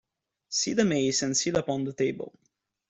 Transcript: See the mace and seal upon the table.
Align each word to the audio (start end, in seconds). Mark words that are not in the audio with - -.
See 0.49 0.73
the 0.73 0.83
mace 0.83 1.21
and 1.21 1.37
seal 1.37 1.57
upon 1.57 1.83
the 1.83 1.93
table. 1.93 2.33